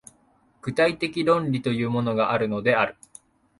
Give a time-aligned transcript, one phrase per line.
[0.63, 2.95] 具体的論理というものがあるのである。